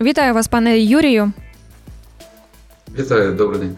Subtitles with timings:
[0.00, 1.32] Вітаю вас, пане Юрію.
[2.98, 3.76] Вітаю, добрий день.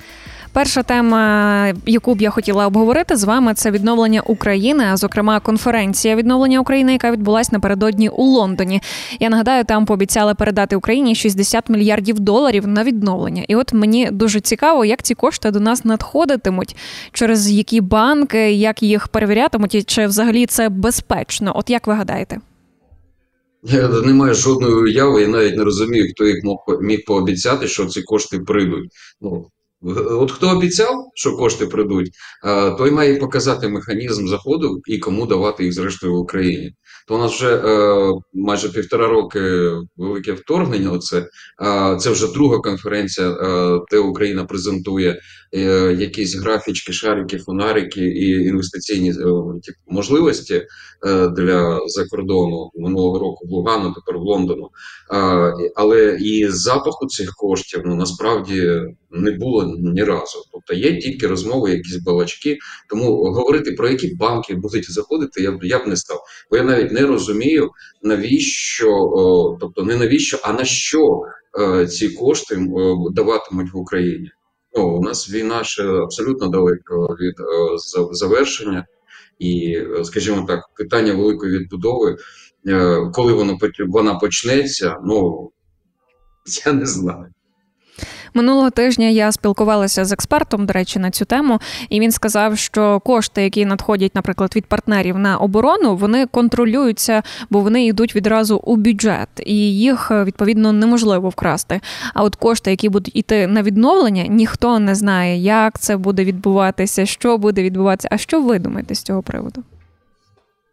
[0.52, 6.16] Перша тема, яку б я хотіла обговорити з вами, це відновлення України, а зокрема конференція
[6.16, 8.82] відновлення України, яка відбулась напередодні у Лондоні.
[9.20, 13.44] Я нагадаю, там пообіцяли передати Україні 60 мільярдів доларів на відновлення.
[13.48, 16.76] І от мені дуже цікаво, як ці кошти до нас надходитимуть,
[17.12, 21.52] через які банки, як їх перевірятимуть, і чи взагалі це безпечно?
[21.54, 22.38] От як ви гадаєте?
[23.70, 26.36] Я не маю жодної уяви, і навіть не розумію, хто їх
[26.80, 28.90] міг пообіцяти, що ці кошти прийдуть.
[29.20, 29.46] Ну
[30.10, 32.10] От хто обіцяв, що кошти прийдуть,
[32.78, 36.72] той має показати механізм заходу і кому давати їх зрештою в Україні.
[37.08, 39.40] То у нас вже е, майже півтора роки
[39.96, 40.90] велике вторгнення.
[40.90, 41.26] Оце
[42.00, 45.20] це вже друга конференція, е, де Україна презентує
[45.54, 45.60] е,
[45.98, 49.14] якісь графічки, шарики, фонарики і інвестиційні
[49.86, 50.62] можливості
[51.36, 54.68] для закордону минулого року в Лугану, тепер в Лондону.
[55.76, 60.44] Але і запаху цих коштів ну насправді не було ні разу.
[60.52, 62.58] Тобто є тільки розмови, якісь балачки.
[62.90, 66.20] Тому говорити про які банки будуть заходити, я б я б не став.
[66.50, 67.70] Бо я навіть не розумію,
[68.02, 71.20] навіщо, о, тобто не навіщо, а на що
[71.60, 74.30] е, ці кошти о, даватимуть в Україні.
[74.76, 77.34] Ну, У нас війна ще абсолютно далеко від
[78.12, 78.86] завершення.
[79.38, 82.16] І, скажімо так, питання великої відбудови,
[82.66, 85.50] е, коли воно вона почнеться, ну
[86.66, 87.32] я не знаю.
[88.38, 93.00] Минулого тижня я спілкувалася з експертом, до речі, на цю тему, і він сказав, що
[93.00, 98.76] кошти, які надходять, наприклад, від партнерів на оборону, вони контролюються, бо вони йдуть відразу у
[98.76, 101.80] бюджет, і їх відповідно неможливо вкрасти.
[102.14, 107.06] А от кошти, які будуть йти на відновлення, ніхто не знає, як це буде відбуватися,
[107.06, 108.08] що буде відбуватися.
[108.10, 109.62] А що ви думаєте з цього приводу?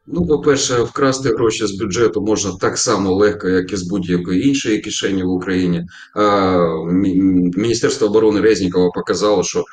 [0.07, 4.79] Ну, по-перше, вкрасти гроші з бюджету можна так само легко, як і з будь-якої іншої
[4.79, 5.85] кишені в Україні.
[7.55, 9.63] Міністерство оборони Резнікова показало, що е,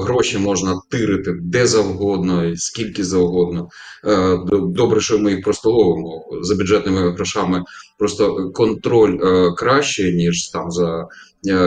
[0.00, 3.68] гроші можна тирити де завгодно, скільки завгодно.
[4.04, 7.62] Е, добре, що ми їх просто ловимо за бюджетними грошами.
[7.98, 11.08] Просто контроль е, краще, ніж там за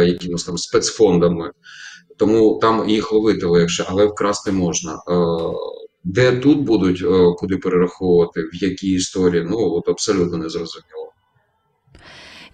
[0.05, 1.51] якимось там спецфондами.
[2.17, 4.99] Тому там їх ловити легше, але вкрасти можна.
[6.03, 11.11] Де тут будуть е, куди перераховувати, в якій історії, ну от абсолютно не зрозуміло.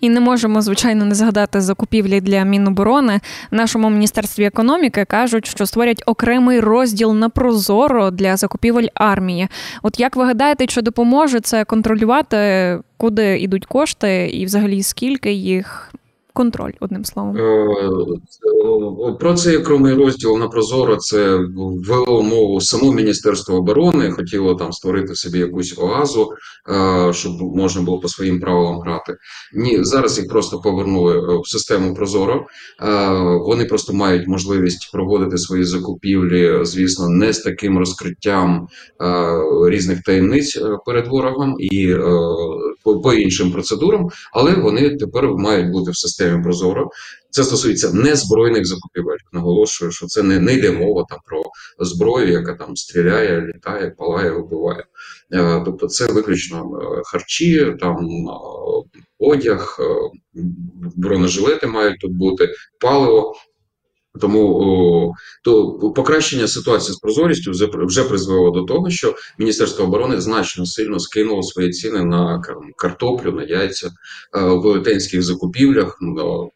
[0.01, 3.19] І не можемо, звичайно, не згадати закупівлі для Міноборони.
[3.51, 9.47] В нашому міністерстві економіки кажуть, що створять окремий розділ на прозоро для закупівель армії.
[9.83, 15.93] От як ви гадаєте, чи допоможе це контролювати, куди йдуть кошти, і взагалі скільки їх?
[16.37, 17.37] Контроль, одним словом.
[17.37, 17.89] Е,
[19.19, 25.15] про цей окремий розділ на Прозоро це ввело мову само Міністерство оборони, хотіло там створити
[25.15, 26.29] собі якусь оазу,
[26.69, 29.15] е, щоб можна було по своїм правилам грати.
[29.53, 32.45] Ні, зараз їх просто повернули е, в систему Прозоро.
[33.47, 38.67] Вони просто мають можливість проводити свої закупівлі, звісно, не з таким розкриттям
[39.67, 41.95] різних таємниць перед ворогом і
[42.95, 46.89] по іншим процедурам, але вони тепер мають бути в системі системі Прозоро.
[47.29, 49.17] Це стосується незбройних закупівель.
[49.33, 51.43] Наголошую, що це не не йде мова там про
[51.79, 54.83] зброю, яка там стріляє, літає, палає, вбиває.
[55.33, 58.31] Е, тобто, це виключно е, харчі, там е,
[59.19, 59.79] одяг,
[60.95, 62.49] бронежилети мають тут бути
[62.79, 63.33] паливо.
[64.21, 65.13] Тому
[65.43, 70.99] то покращення ситуації з прозорістю вже, вже призвело до того, що Міністерство оборони значно сильно
[70.99, 72.41] скинуло свої ціни на
[72.77, 73.91] картоплю, на яйця е,
[74.41, 75.97] в велетенських закупівлях.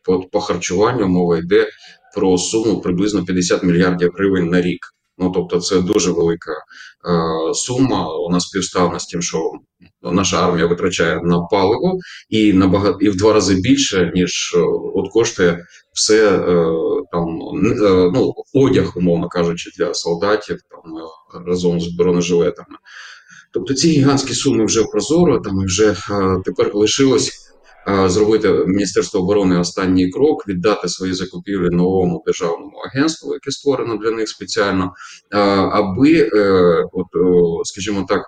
[0.03, 1.69] По, по харчуванню мова йде
[2.16, 4.79] про суму приблизно 50 мільярдів гривень на рік.
[5.17, 8.17] Ну тобто, це дуже велика е, сума.
[8.17, 9.51] Вона співставна з тим, що
[10.01, 11.97] наша армія витрачає на паливо,
[12.29, 14.59] і набагато і в два рази більше ніж е,
[14.95, 16.66] от коштує все е,
[17.11, 22.77] там е, ну одяг, умовно кажучи, для солдатів там е, разом з бронежилетами.
[23.53, 25.95] Тобто ці гігантські суми вже прозоро, там вже е,
[26.45, 27.40] тепер лишилось.
[28.06, 34.30] Зробити Міністерство оборони останній крок, віддати свої закупівлі новому державному агентству, яке створено для них
[34.30, 34.94] спеціально,
[35.72, 36.30] аби,
[36.94, 37.07] от,
[37.63, 38.22] скажімо так,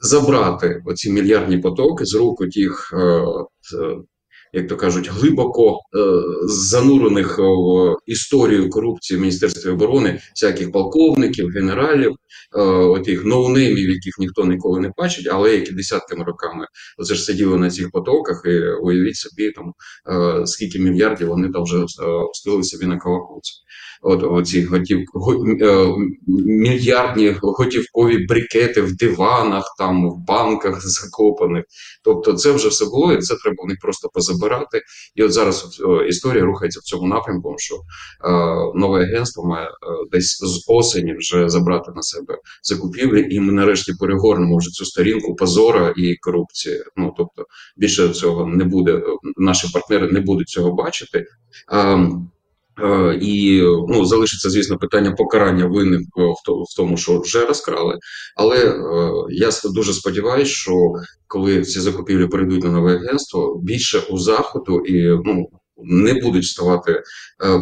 [0.00, 2.94] забрати оці мільярдні потоки з рук тих,
[4.52, 5.78] як то кажуть, глибоко
[6.44, 12.14] занурених в історію корупції в Міністерстві оборони, всяких полковників, генералів, е,
[12.62, 16.66] отих ноунеймів, яких ніхто ніколи не бачить, але які десятками роками
[16.98, 19.72] сиділи на цих потоках, і уявіть собі там
[20.10, 21.84] е, скільки мільярдів вони там вже
[22.32, 23.52] встигли собі на колокуці.
[24.02, 24.98] От оці готів,
[25.62, 25.86] е,
[26.46, 31.64] мільярдні готівкові брикети в диванах, там в банках закопаних.
[32.04, 34.82] Тобто, це вже все було, і це треба в просто позабирати.
[35.14, 37.80] І от зараз історія рухається в цьому напрямку, що е,
[38.74, 39.70] нове агентство має е,
[40.12, 42.25] десь з осені вже забрати на себе
[42.62, 46.82] закупівлі, і ми нарешті перегорнемо вже цю сторінку позора і корупції.
[46.96, 47.44] Ну тобто
[47.76, 49.02] більше цього не буде.
[49.36, 51.24] Наші партнери не будуть цього бачити.
[51.72, 52.08] Е,
[52.82, 56.00] Е, і ну залишиться, звісно, питання покарання винних
[56.70, 57.98] в тому, що вже розкрали.
[58.36, 60.72] Але е, я дуже сподіваюся, що
[61.26, 65.46] коли ці закупівлі перейдуть на нове агентство, більше у заходу і ну.
[65.84, 67.02] Не будуть ставати е,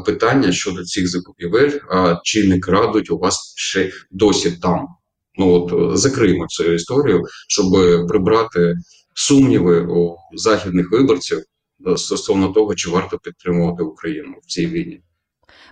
[0.07, 4.87] питання щодо цих закупівель, а чи не крадуть у вас ще досі там.
[5.37, 7.67] Ну от закриємо цю історію, щоб
[8.09, 8.75] прибрати
[9.15, 11.43] сумніви у західних виборців
[11.97, 15.01] стосовно того, чи варто підтримувати Україну в цій війні.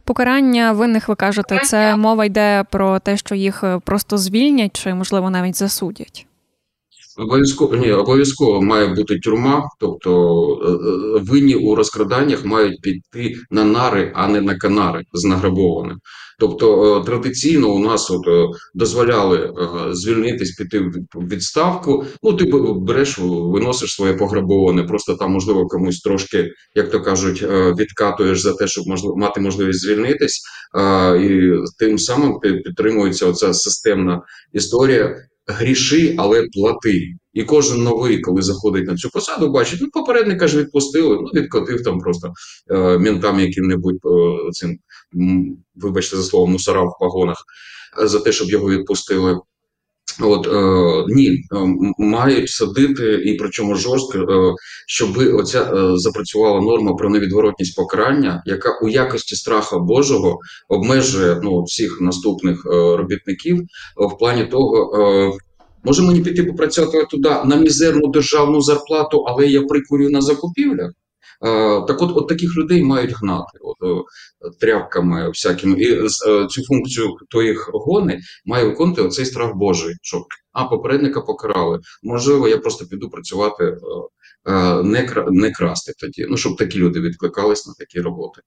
[0.05, 4.95] Покарання винних, ви кажете, це мова йде про те, що їх е, просто звільнять, чи
[4.95, 6.27] можливо навіть засудять.
[7.19, 10.11] Обов'язково ні, обов'язково має бути тюрма, тобто
[10.65, 15.99] е, е, винні у розкраданнях мають піти на нари, а не на канари з награбованим.
[16.39, 18.25] Тобто е, традиційно у нас от
[18.75, 19.55] дозволяли
[19.93, 20.79] звільнитись, піти
[21.15, 22.05] в відставку.
[22.23, 22.45] Ну ти
[22.77, 27.43] береш, виносиш своє пограбоване, просто там можливо комусь трошки, як то кажуть,
[27.79, 30.43] відкатуєш за те, щоб можливо мати можливість звільнитись,
[31.21, 34.23] і тим самим підтримується оця системна
[34.53, 35.17] історія
[35.47, 37.15] гріши, але плати.
[37.33, 41.85] І кожен новий, коли заходить на цю посаду, бачить, ну попередника ж відпустили, ну відкотив
[41.85, 42.33] там просто
[42.71, 44.79] е, мінтам яким-небудь е, цим,
[45.75, 47.37] вибачте за слово, мусора в погонах
[48.03, 49.41] е, за те, щоб його відпустили.
[50.21, 51.37] От е, ні, е,
[51.99, 54.55] мають садити і причому жорстко, е,
[54.87, 60.39] щоб оця е, запрацювала норма про невідворотність покарання, яка у якості страха Божого
[60.69, 63.63] обмежує ну всіх наступних е, робітників
[63.97, 65.03] в плані того.
[65.03, 65.33] Е,
[65.85, 70.93] Може мені піти попрацювати туди на мізерну державну зарплату, але я прикурю на закупівлях.
[71.87, 74.05] Так, от от таких людей мають гнати от,
[74.61, 75.81] тряпками всякими.
[75.81, 76.09] І е,
[76.51, 79.95] цю функцію, хто їх гони, має виконувати оцей страх Божий.
[80.03, 81.81] Що а попередника покарали.
[82.03, 83.77] Можливо, я просто піду працювати е,
[84.53, 86.27] е, не не красти тоді.
[86.31, 88.41] Ну щоб такі люди відкликались на такі роботи.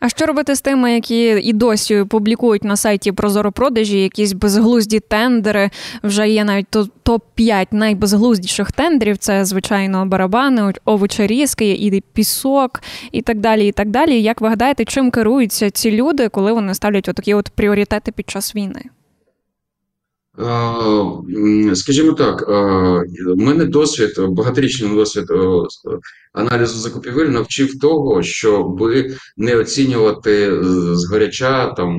[0.00, 5.70] А що робити з тими, які і досі публікують на сайті Прозоропродажі якісь безглузді тендери?
[6.02, 9.18] Вже є навіть топ 5 найбезглуздіших тендерів.
[9.18, 13.68] Це звичайно барабани, овочерізки, і пісок, і так далі.
[13.68, 14.22] І так далі.
[14.22, 18.56] Як ви гадаєте, чим керуються ці люди, коли вони ставлять отакі от пріоритети під час
[18.56, 18.82] війни?
[21.74, 22.48] Скажімо так,
[23.26, 25.24] в мене досвід, багаторічний досвід
[26.32, 28.82] аналізу закупівель навчив того, щоб
[29.36, 30.58] не оцінювати
[30.94, 31.98] згоряча там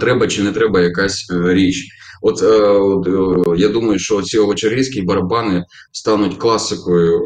[0.00, 1.88] треба чи не треба якась е, річ.
[2.22, 7.20] От, от я думаю, що ці овочерізькі барабани стануть класикою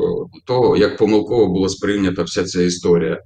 [0.47, 3.19] того, як помилково була сприйнята вся ця історія.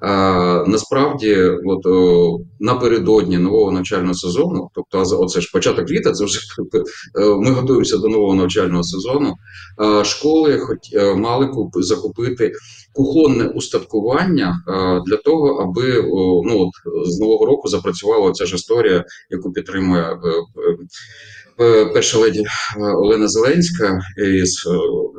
[0.00, 6.40] А, Насправді, от о, напередодні нового навчального сезону, тобто, оце ж початок літа, це вже
[7.18, 9.34] е, ми готуємося до нового навчального сезону.
[9.78, 12.52] А, Школи хоч е, мали закупити
[12.94, 14.62] кухонне устаткування
[15.06, 16.02] для того, аби
[16.44, 20.18] ну от з нового року запрацювала ця ж історія, яку підтримує.
[21.60, 22.44] Е, перша леді
[22.78, 24.64] Олена Зеленська із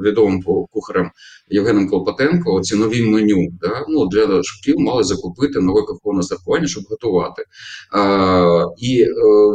[0.05, 1.11] відомим кухарем
[1.49, 6.83] Євгеном Клопотенко ці нові меню да, ну, для шкіл мали закупити нове кухонне страхування, щоб
[6.89, 7.43] готувати.
[7.91, 9.07] А, І е,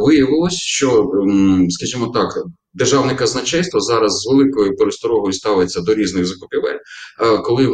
[0.05, 1.11] виявилось, що,
[1.69, 6.77] скажімо так, державне казначейство зараз з великою пересторогою ставиться до різних закупівель,
[7.43, 7.67] коли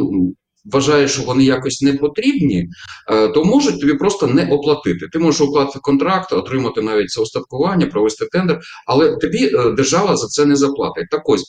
[0.64, 2.68] вважає, що вони якось не потрібні,
[3.10, 5.08] е, то можуть тобі просто не оплатити.
[5.12, 10.26] Ти можеш укласти контракт, отримати навіть це остаткування, провести тендер, але тобі е, держава за
[10.26, 11.06] це не заплатить.
[11.10, 11.44] Так ось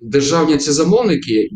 [0.00, 1.50] державні ці замовники.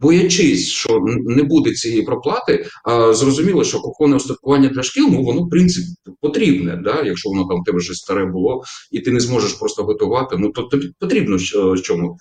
[0.00, 5.42] Боячись, що не буде цієї проплати, а зрозуміло, що кухонне остаткування для шкіл, ну воно
[5.42, 5.86] в принципі
[6.20, 6.80] потрібне.
[6.84, 7.02] Да?
[7.02, 10.62] Якщо воно там тебе щось старе було, і ти не зможеш просто готувати, ну то
[10.62, 11.38] тобі потрібно
[11.82, 12.16] чому.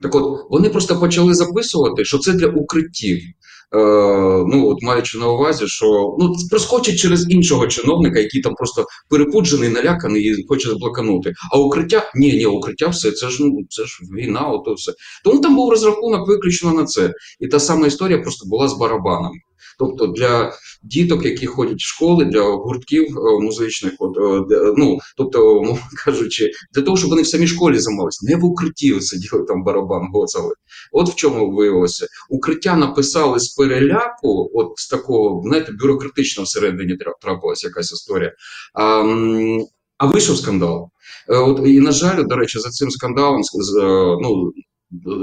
[0.00, 3.18] Так от вони просто почали записувати, що це для укриттів.
[3.74, 3.78] Е,
[4.46, 9.68] ну от маючи на увазі, що ну проскочить через іншого чиновника, який там просто перепуджений,
[9.68, 11.32] наляканий і хоче зблоканути.
[11.52, 14.92] А укриття ні, ні, укриття, все це ж ну це ж війна, ото все.
[15.24, 17.12] Тому там був розрахунок виключно на це.
[17.40, 19.36] І та сама історія просто була з барабанами.
[19.78, 20.52] Тобто для
[20.82, 24.16] діток, які ходять в школи, для гуртків е, музичних, от,
[24.50, 25.62] е, ну тобто,
[26.04, 30.08] кажучи, для того, щоб вони в самій школі займалися, не в укритті сиділи там барабан,
[30.12, 30.54] гоцали.
[30.92, 32.06] От в чому виявилося.
[32.30, 38.32] Укриття написали з переляку, от з такого, знаєте, бюрократично всередині трапилася якась історія.
[38.74, 39.04] А,
[39.98, 40.90] а вийшов скандал.
[41.28, 43.42] Е, от і на жаль, до речі, за цим скандалом
[44.22, 44.52] ну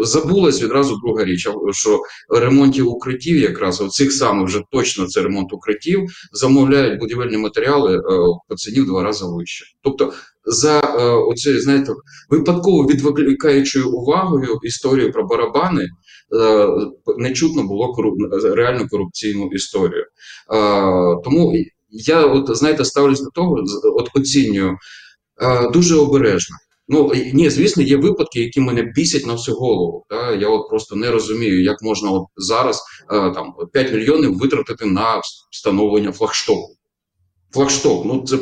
[0.01, 6.05] Забулась відразу друга річ, що ремонтів укриттів, якраз оцих саме вже точно це ремонт укриттів,
[6.31, 8.01] замовляють будівельні матеріали е,
[8.47, 9.65] по ціні в два рази вище.
[9.83, 10.13] Тобто,
[10.45, 11.93] за е, оце, знаєте,
[12.29, 16.67] випадково відволікаючою увагою історію про барабани, е,
[17.17, 18.17] не чутно було кору...
[18.43, 20.05] реально корупційну історію.
[21.23, 21.53] Тому
[21.89, 24.77] я, от знаєте, ставлюсь до того, от оцінюю
[25.73, 26.55] дуже обережно.
[26.87, 30.05] Ну ні, звісно, є випадки, які мене бісять на всю голову.
[30.09, 34.85] Та я от просто не розумію, як можна от зараз е, там 5 мільйонів витратити
[34.85, 35.21] на
[35.51, 36.75] встановлення флагштоку.
[37.53, 38.37] Флагшток, ну це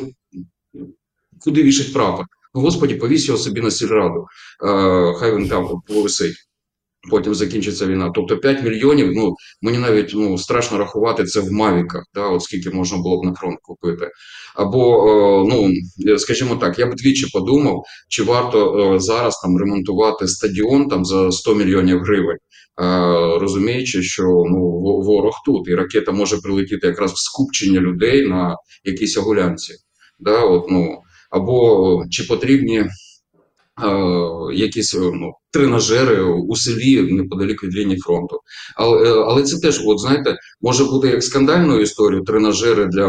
[1.39, 2.25] куди вішать прапор?
[2.53, 4.25] Ну, господі, повісь його собі на сільраду.
[4.65, 6.35] Е, хай він там повисить
[7.09, 8.11] потім закінчиться війна.
[8.15, 9.11] Тобто 5 мільйонів.
[9.15, 13.25] Ну мені навіть ну страшно рахувати це в мавіках, да, от скільки можна було б
[13.25, 14.09] на фронт купити.
[14.55, 15.05] Або
[15.49, 15.71] ну
[16.17, 21.55] скажімо так, я б двічі подумав, чи варто зараз там ремонтувати стадіон там за 100
[21.55, 22.37] мільйонів гривень.
[23.39, 24.59] Розуміючи, що ну
[25.01, 29.73] ворог тут, і ракета може прилетіти якраз в скупчення людей на якійсь огулянці.
[30.19, 30.97] Да, от, ну,
[31.29, 32.89] Або чи потрібні Е,
[34.53, 38.39] якісь е, ну, тренажери у селі неподалік від лінії фронту.
[38.75, 43.01] Але е, але це теж, от знаєте, може бути як скандальною історією тренажери для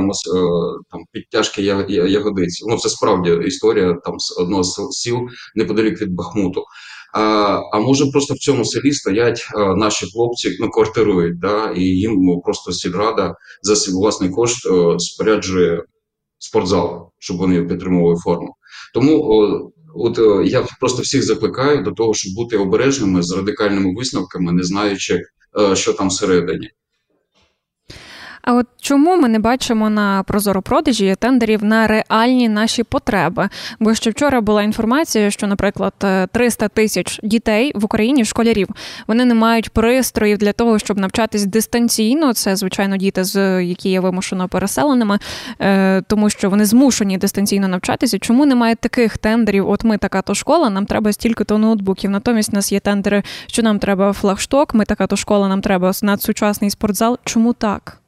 [0.91, 2.65] там, підтяжки ягодиць.
[2.69, 5.17] Ну, це справді історія там з одного з сіл
[5.55, 6.65] неподалік від Бахмуту.
[7.15, 7.21] А
[7.73, 12.17] а може просто в цьому селі стоять а, наші хлопці, ну квартирують, да, і їм
[12.19, 15.83] ну, просто сільрада за свій власний кошт а, споряджує
[16.39, 18.55] спортзал, щоб вони підтримували форму.
[18.95, 23.95] Тому о, От е, я просто всіх закликаю до того, щоб бути обережними з радикальними
[23.95, 25.23] висновками, не знаючи,
[25.61, 26.71] е, що там всередині.
[28.43, 33.49] А от чому ми не бачимо на прозоропродажі тендерів на реальні наші потреби?
[33.81, 35.93] Бо ще вчора була інформація, що, наприклад,
[36.33, 38.69] 300 тисяч дітей в Україні школярів
[39.07, 42.35] вони не мають пристроїв для того, щоб навчатись дистанційно.
[42.35, 45.19] Це звичайно діти, з які є вимушено переселеними,
[45.61, 48.19] е, тому що вони змушені дистанційно навчатися.
[48.19, 49.71] Чому немає таких тендерів?
[49.71, 52.11] От ми така то школа, нам треба стільки то ноутбуків.
[52.11, 54.75] Натомість у нас є тендери, що нам треба флагшток.
[54.75, 57.19] Ми така то школа, нам треба надсучасний спортзал.
[57.25, 58.02] Чому так?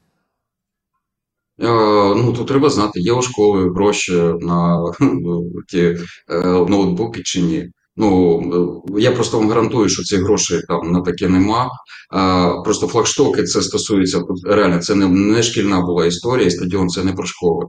[1.59, 4.85] Ну, тут треба знати, є у школи гроші на
[5.69, 5.97] ті е,
[6.45, 7.69] ноутбуки чи ні.
[7.97, 11.71] Ну, я просто вам гарантую, що цих грошей там на таке нема.
[12.11, 17.13] А, Просто флагштоки це стосується реально, це не, не шкільна була історія, стадіон це не
[17.13, 17.67] про школи,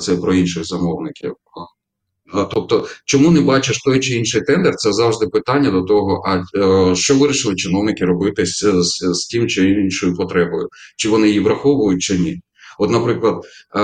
[0.00, 1.32] це про інших замовників.
[2.50, 6.96] Тобто, чому не бачиш той чи інший тендер, це завжди питання до того, а е,
[6.96, 12.02] що вирішили чиновники робити з, з, з тим чи іншою потребою, чи вони її враховують,
[12.02, 12.40] чи ні.
[12.78, 13.44] От, наприклад,
[13.76, 13.80] е,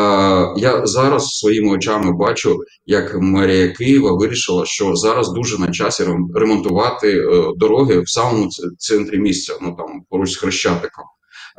[0.57, 6.05] я зараз своїми очами бачу, як мерія Києва вирішила, що зараз дуже на часі
[6.35, 11.05] ремонтувати е, дороги в самому центрі місця, ну там поруч з Хрещатиком.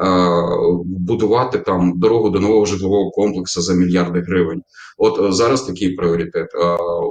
[0.01, 0.07] Е,
[0.86, 4.62] будувати там дорогу до нового житлового комплексу за мільярди гривень.
[4.98, 6.48] От зараз такий пріоритет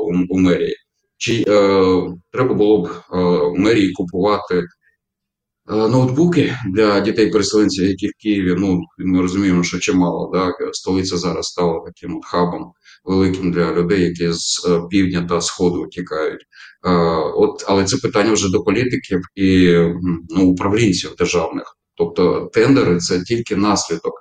[0.09, 0.77] у, у мерії.
[1.19, 3.17] Чи е, треба було б е,
[3.61, 4.63] мерії купувати
[5.69, 10.31] ноутбуки для дітей-переселенців, які в Києві, ну ми розуміємо, що чимало.
[10.35, 10.53] Да?
[10.73, 12.73] Столиця зараз стала таким от хабом
[13.05, 16.41] великим для людей, які з е, півдня та сходу тікають.
[16.41, 16.91] Е,
[17.35, 19.79] от, Але це питання вже до політиків і
[20.29, 21.77] ну, управлінців державних.
[21.97, 24.13] Тобто тендери це тільки наслідок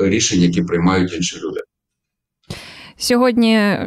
[0.00, 1.60] рішень, які приймають інші люди.
[2.96, 3.78] Сьогодні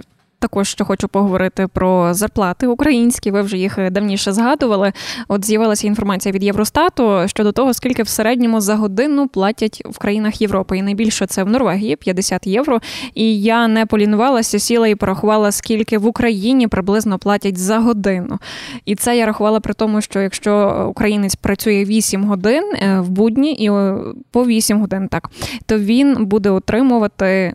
[0.41, 3.31] також ще хочу поговорити про зарплати українські.
[3.31, 4.93] Ви вже їх давніше згадували.
[5.27, 10.41] От з'явилася інформація від Євростату щодо того, скільки в середньому за годину платять в країнах
[10.41, 10.77] Європи.
[10.77, 12.79] І найбільше це в Норвегії 50 євро.
[13.13, 18.39] І я не полінувалася, сіла і порахувала, скільки в Україні приблизно платять за годину.
[18.85, 23.53] І це я рахувала при тому, що якщо українець працює 8 годин е, в будні
[23.53, 23.97] і е,
[24.31, 25.29] по 8 годин, так
[25.65, 27.53] то він буде отримувати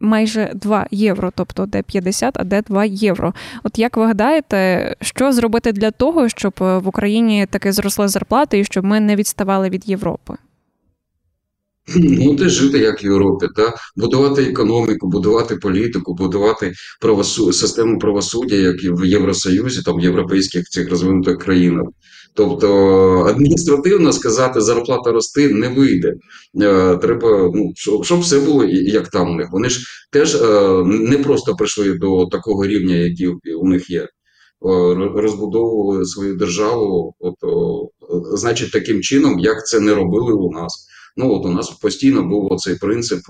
[0.00, 3.34] майже 2 євро, тобто де 50, а де 2 євро.
[3.62, 8.58] От як ви гадаєте, що зробити для того, щоб е, в Україні таки зросли зарплати
[8.58, 10.34] і щоб ми не відставали від Європи?
[11.96, 17.52] Ну, теж жити як в Європі, та будувати економіку, будувати політику, будувати правосу...
[17.52, 21.86] систему правосуддя, як і в Євросоюзі, там в європейських цих розвинутих країнах.
[22.34, 22.68] Тобто
[23.28, 26.14] адміністративно сказати, зарплата рости не вийде.
[27.00, 29.48] Треба, ну щоб все було як там у них.
[29.52, 30.42] Вони ж теж
[30.86, 34.08] не просто прийшли до такого рівня, який у них є.
[35.14, 37.34] Розбудовували свою державу, от,
[38.34, 40.86] значить, таким чином, як це не робили у нас.
[41.16, 43.20] Ну от у нас постійно був цей принцип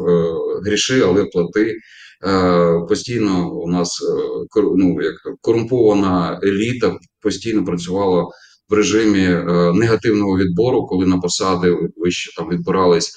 [0.64, 1.76] гріши, але плати.
[2.24, 8.26] Е, постійно у нас е, ну, як корумпована еліта постійно працювала
[8.68, 9.44] в режимі е,
[9.74, 13.12] негативного відбору, коли на посади вище там відбирались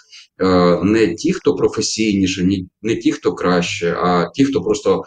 [0.84, 2.48] не ті, хто професійніше,
[2.82, 5.04] не ті, хто краще, а ті, хто просто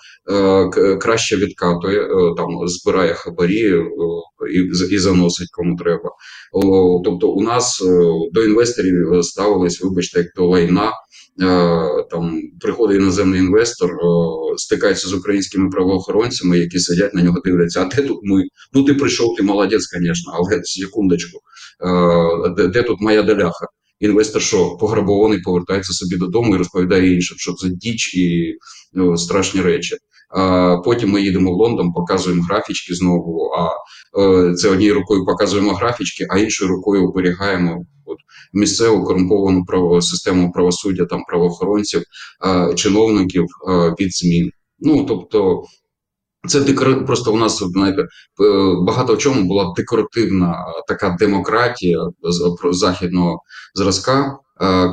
[1.01, 3.75] краще відкатує, там збирає хабарі
[4.91, 6.11] і заносить кому треба.
[7.05, 7.83] Тобто, у нас
[8.33, 10.93] до інвесторів ставились, вибачте, як до лайна.
[11.43, 13.95] Е, там приходить іноземний інвестор, е,
[14.57, 17.83] стикається з українськими правоохоронцями, які сидять на нього, дивляться.
[17.83, 18.45] А де тут ми?
[18.73, 21.39] Ну ти прийшов, ти молодець, звісно, але секундочку,
[22.57, 23.67] е, де тут моя доляха?
[24.01, 28.55] Інвестор, що пограбований, повертається собі додому і розповідає іншим, що це діч і
[28.93, 29.97] ну, страшні речі.
[30.37, 33.51] А Потім ми їдемо в Лондон, показуємо графічки знову.
[33.59, 33.71] А
[34.55, 38.19] це однією рукою показуємо графічки, а іншою рукою оберігаємо от
[38.53, 42.03] місцеву корумповану право систему правосуддя там правоохоронців,
[42.75, 43.47] чиновників
[44.01, 44.51] від змін.
[44.79, 45.63] Ну тобто.
[46.49, 47.07] Це декор...
[47.07, 48.07] просто у нас знаєте,
[48.87, 51.99] багато в чому була декоративна така демократія
[52.73, 53.41] західного
[53.75, 54.39] зразка,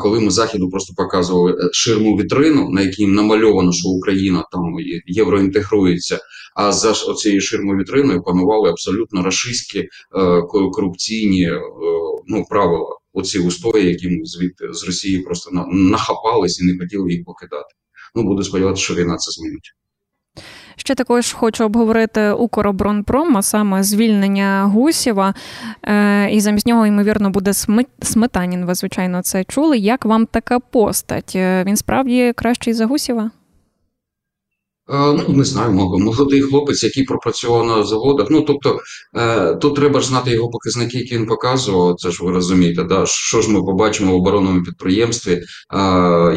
[0.02, 4.62] коли ми заходу просто показували е, ширму вітрину, на якій намальовано, що Україна там
[5.06, 6.20] євроінтегрується.
[6.56, 9.88] А за цією ширмою вітриною панували абсолютно рашистські е,
[10.72, 11.62] корупційні е,
[12.28, 17.26] ну правила оці устої, які ми звідти з Росії просто нахапались і не хотіли їх
[17.26, 17.76] покидати.
[18.16, 19.74] Ну буду сподіватися, що війна це змінить.
[20.82, 25.34] Ще також хочу обговорити Укроборонпром, а саме звільнення Гусєва.
[25.84, 27.54] Е, і замість нього, ймовірно, буде
[28.02, 28.66] Сметанін.
[28.66, 29.78] Ви, звичайно, це чули.
[29.78, 31.34] Як вам така постать?
[31.36, 33.32] Е, він справді кращий за Гусєва?
[34.92, 38.28] Е, ну, не знаю, молодий хлопець, який пропрацював на заводах.
[38.30, 38.80] Ну тобто
[39.18, 41.96] е, тут треба ж знати його показники, які він показував.
[41.96, 45.42] Це ж ви розумієте, да що ж ми побачимо в оборонному підприємстві, е,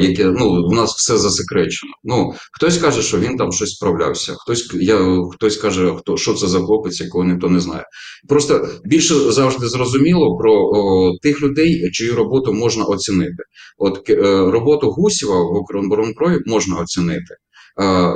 [0.00, 1.92] яке ну у нас все засекречено.
[2.04, 4.34] Ну хтось каже, що він там щось справлявся.
[4.38, 4.98] Хтось я
[5.32, 7.84] хтось каже, хто що це за хлопець, якого ніхто не знає.
[8.28, 13.42] Просто більше завжди зрозуміло про о, тих людей, чию роботу можна оцінити.
[13.78, 14.14] От е,
[14.50, 17.34] роботу Гусєва в Укроборонпрої можна оцінити.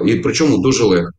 [0.06, 1.10] І причому дуже легко.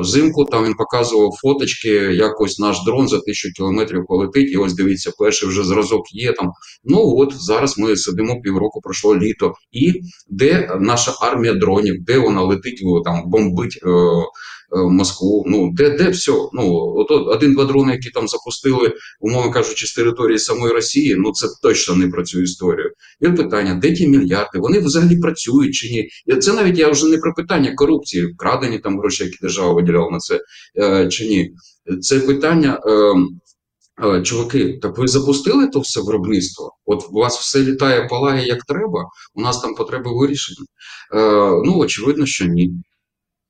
[0.00, 5.12] Взимку там він показував фоточки, якось наш дрон за тисячу кілометрів полетить, і ось дивіться,
[5.18, 6.50] перший вже зразок є там.
[6.84, 9.52] Ну от зараз ми сидимо півроку, пройшло літо.
[9.72, 9.92] І
[10.28, 13.88] де наша армія дронів, де вона летить, там бомбить е,
[14.72, 15.44] Е, Москву.
[15.46, 16.32] Ну де де все?
[16.52, 21.16] Ну от один-два дрони, які там запустили, умовно кажучи, з території самої Росії.
[21.18, 22.92] Ну це точно не про цю історію.
[23.20, 24.58] І питання, де ті мільярди?
[24.58, 26.08] Вони взагалі працюють чи ні?
[26.40, 30.18] Це навіть я вже не про питання корупції, вкрадені там гроші, які держава виділяла на
[30.18, 30.40] це
[30.78, 31.50] е, чи ні.
[32.00, 32.80] Це питання.
[32.86, 33.14] Е,
[34.22, 36.72] Чуваки, так ви запустили то все виробництво?
[36.86, 39.06] От у вас все літає, палає як треба.
[39.34, 40.66] У нас там потреби вирішені.
[41.14, 42.72] Е, Ну очевидно, що ні.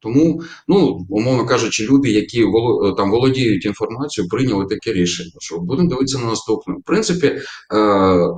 [0.01, 2.45] Тому, ну умовно кажучи, люди, які
[2.97, 5.33] там володіють інформацією, прийняли таке рішення.
[5.39, 6.75] Що будемо дивитися на наступне.
[6.75, 7.41] В принципі, е,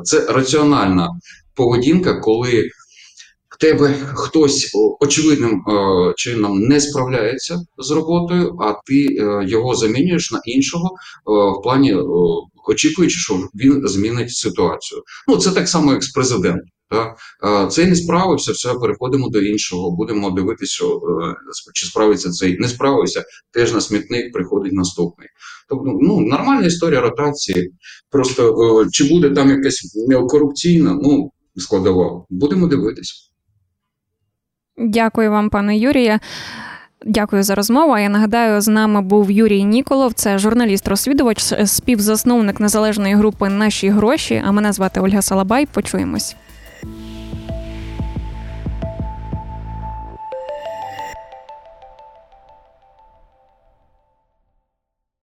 [0.04, 1.08] це раціональна
[1.54, 2.70] поведінка, коли
[3.48, 4.70] в тебе хтось
[5.00, 10.90] очевидним е, чином не справляється з роботою, а ти е, його замінюєш на іншого
[11.26, 11.96] в плані
[12.68, 15.02] очікуючи, що він змінить ситуацію.
[15.28, 16.68] Ну це так само, як з президентом.
[17.70, 19.90] Цей не справився, все, переходимо до іншого.
[19.90, 21.34] Будемо дивитися, е,
[21.74, 25.28] чи справиться цей не справився, теж на смітник приходить наступний.
[25.68, 27.72] Тобто, ну нормальна історія ротації.
[28.10, 29.96] Просто е, чи буде там якась
[30.28, 32.24] корупційна, ну складова.
[32.30, 33.14] Будемо дивитися.
[34.78, 36.20] Дякую вам, пане Юрія.
[37.06, 37.98] Дякую за розмову.
[37.98, 44.42] Я нагадаю, з нами був Юрій Ніколов, це журналіст-розслідувач, співзасновник незалежної групи Наші гроші.
[44.46, 45.66] А мене звати Ольга Салабай.
[45.66, 46.36] Почуємось.